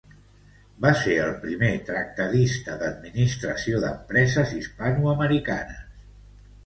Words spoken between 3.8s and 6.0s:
d'empreses hispanoamericanes.